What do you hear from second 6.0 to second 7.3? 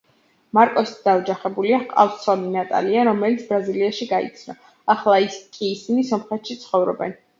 სომხეთში ცხოვრობენ.